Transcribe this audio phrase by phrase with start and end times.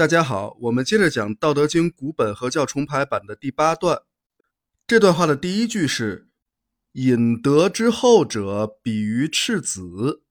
[0.00, 4.00] 大家好，我们接着讲《道德经》古本合教重排版的第八段。
[4.86, 6.30] 这段话的第一句是
[6.96, 10.22] “隐德之厚者，比于赤子”，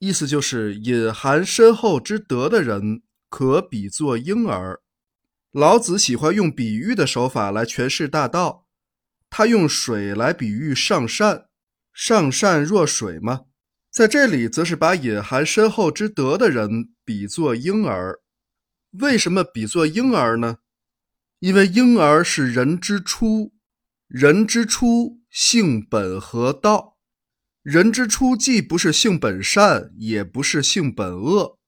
[0.00, 4.80] 意思就是隐含深厚之德的人，可比作婴儿。
[5.50, 8.64] 老子喜欢用比喻的手法来诠释大道，
[9.28, 11.48] 他用水来比喻上善，
[11.92, 13.42] 上善若水嘛。
[13.90, 18.21] 在这里，则是把隐含深厚之德的人比作婴儿。
[18.92, 20.58] 为什么比作婴儿呢？
[21.38, 23.52] 因为婴儿是人之初，
[24.06, 26.98] 人之初性本和道，
[27.62, 31.58] 人之初既不是性本善，也不是性本恶，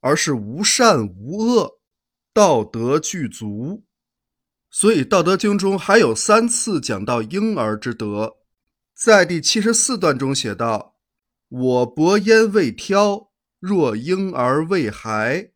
[0.00, 1.80] 而是无善无恶，
[2.32, 3.84] 道德具足。
[4.70, 8.36] 所以《道德经》中还有三次讲到婴儿之德，
[8.94, 10.94] 在第七十四段中写道。
[11.48, 15.52] 我薄焉未挑，若婴儿未孩。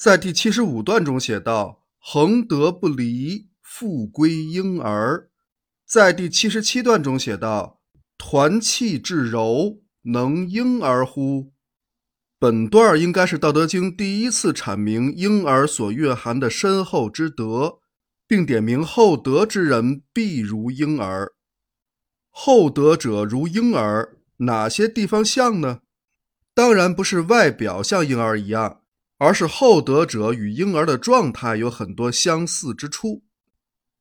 [0.00, 5.28] 在第七十五段中写道：“恒德不离，复归婴儿。”
[5.86, 7.82] 在第七十七段中写道
[8.16, 11.52] ：“团气至柔，能婴儿乎？”
[12.40, 17.80] 本段应该是《道德经》第一次阐明婴儿所蕴含的深厚之德，
[18.26, 21.34] 并点明厚德之人必如婴儿。
[22.30, 24.16] 厚德者如婴儿。
[24.38, 25.80] 哪些地方像呢？
[26.54, 28.79] 当然不是外表像婴儿一样，
[29.20, 33.22] 而是厚德者与婴儿的状态有很多相似之处。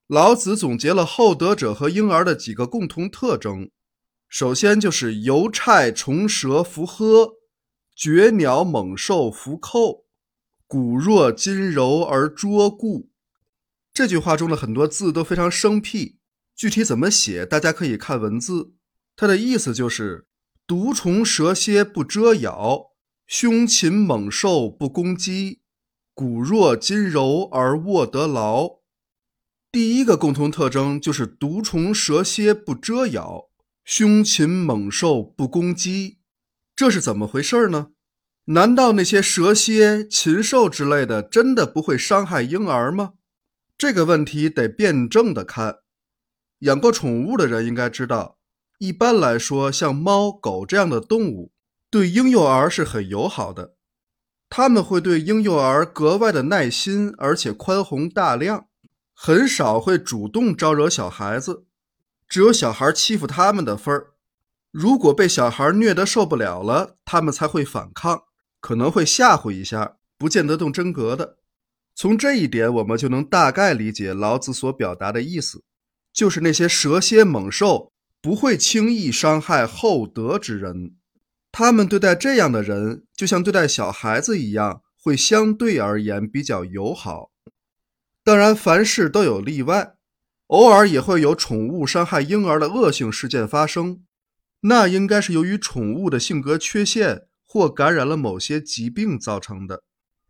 [0.08, 3.70] 老子总结了厚德者和婴儿的几个共同特征，
[4.30, 7.34] 首先就是邮差虫蛇伏呵，
[7.94, 10.06] 绝鸟猛兽伏寇，
[10.66, 13.10] 骨弱筋柔而拙固。
[13.94, 16.18] 这句话中的很多字都非常生僻，
[16.56, 18.72] 具体怎么写，大家可以看文字。
[19.18, 20.26] 它的意思就是。
[20.66, 22.89] 毒虫蛇蝎不蛰咬，
[23.30, 25.62] 凶禽猛兽不攻击，
[26.16, 28.80] 骨弱筋柔而握得牢。
[29.72, 33.50] 第一个共同特征就是毒虫蛇蝎不蛰咬，
[33.86, 36.18] 凶禽猛兽不攻击。
[36.76, 37.92] 这是怎么回事呢？
[38.46, 43.14] 难道那些蛇蝎、禽兽之类的真的不会伤害婴儿吗？
[43.78, 45.82] 这个问题得辩证的看。
[46.62, 48.40] 养过宠物的人应该知道。
[48.80, 51.52] 一般来说，像猫、狗这样的动物
[51.90, 53.76] 对婴幼儿是很友好的，
[54.50, 58.68] 他们会对婴幼儿格外的耐心，而且宽宏大量，
[59.14, 61.66] 很少会主动招惹小孩子，
[62.28, 64.12] 只有小孩欺负他们的份儿。
[64.72, 68.24] 如果被小孩虐得受不了了，他们才会反抗，
[68.60, 71.38] 可能会吓唬一下，不见得动真格的。
[71.96, 75.64] 从这一点，我们就能大概理解老子所表达的意思，
[76.14, 77.92] 就是那些蛇蝎猛兽。
[78.22, 80.94] 不会轻易伤害厚德之人，
[81.52, 87.32] 他们对待这样的人，就像对待小孩子一样，会相对而言比较友好。
[88.24, 89.96] 当然，凡事都有例外，
[90.48, 94.04] 偶尔也会有宠物伤害婴儿的恶性事件发生，
[94.62, 99.84] 那应该是由于宠物的性格缺陷或感染了某些疾病造成的。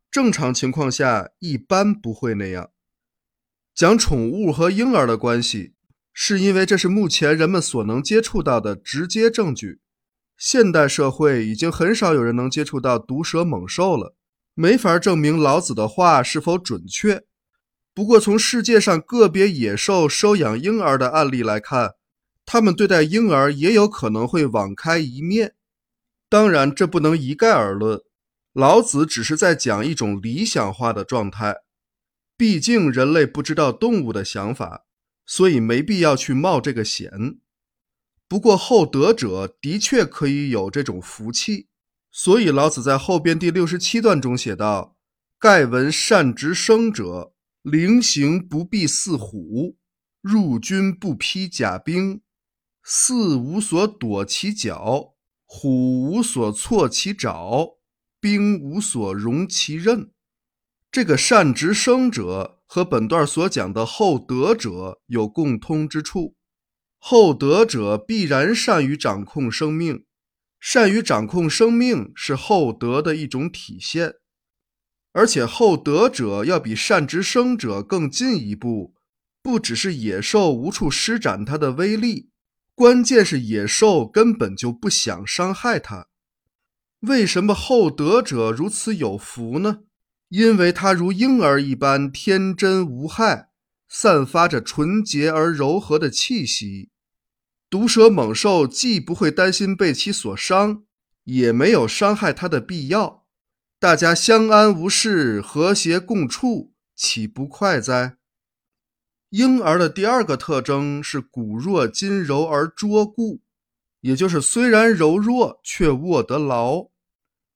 [0.10, 2.72] 正常情况下，一般不会那样。
[3.76, 5.74] 讲宠物和婴儿的关系。
[6.22, 9.80] 是因为这是目前人们所能接触到的直接证据。
[10.40, 14.16] 现代社会已经很少有人能接触到毒蛇猛兽了，
[14.54, 17.24] 没法证明老子的话是否准确。
[17.94, 21.96] 不过，从世界上个别野兽收养婴儿的案例来看，
[22.46, 25.56] 他们对待婴儿也有可能会网开一面。
[26.30, 28.00] 当然，这不能一概而论。
[28.54, 31.58] 老子只是在讲一种理想化的状态，
[32.38, 34.86] 毕竟人类不知道动物的想法。
[35.26, 37.12] 所以没必要去冒这个险。
[38.30, 41.68] 不过厚德者的确可以有这种福气。
[42.12, 44.96] 所以老子在后边第六十七段中写道
[45.38, 49.76] ：“盖闻善直生者，灵行不必似虎，
[50.22, 52.22] 入军不披甲兵，
[52.84, 57.78] 似无所躲其脚，虎无所措其爪，
[58.22, 60.12] 兵无所容其刃。”
[60.92, 62.56] 这个善直生者。
[62.72, 66.36] 和本段所讲的厚德者有共通之处，
[67.02, 70.04] 厚德者必然善于掌控生命，
[70.60, 74.16] 善于掌控生命是厚德的一种体现，
[75.14, 78.94] 而且厚德者要比善之生者更进一步，
[79.42, 82.30] 不只是野兽无处施展它的威力，
[82.76, 86.08] 关键是野兽根本就不想伤害它。
[87.00, 89.80] 为什么厚德者如此有福呢？
[90.28, 93.49] 因为他如婴儿一般天真无害，
[93.90, 96.92] 散发着纯洁而柔和的气息，
[97.72, 100.84] 毒蛇猛兽既不会担心被其所伤，
[101.24, 103.26] 也没有伤害它的必要。
[103.80, 108.18] 大家相安无事，和谐共处，岂不快哉？
[109.30, 113.42] 婴儿的第二个特征是骨弱筋柔而拙固，
[114.02, 116.90] 也就是虽然柔弱，却握得牢。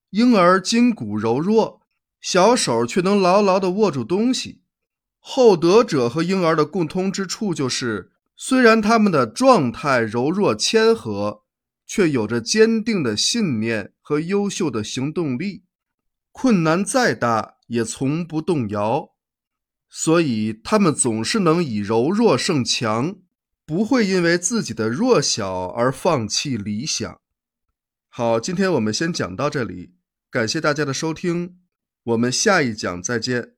[0.10, 1.82] 婴儿筋骨柔弱，
[2.20, 4.63] 小手却能牢牢地握住东西。
[5.26, 11.44] 厚德者和婴儿的共通之处就是，虽然他们的状态柔弱谦和，
[11.88, 15.64] 却有着坚定的信念和优秀的行动力，
[16.34, 19.12] 困难再大也从不动摇。
[19.90, 23.16] 所以，他们总是能以柔弱胜强，
[23.66, 27.22] 不会因为自己的弱小而放弃理想。
[28.10, 29.94] 好，今天我们先讲到这里，
[30.30, 31.60] 感谢大家的收听，
[32.04, 33.53] 我们下一讲再见。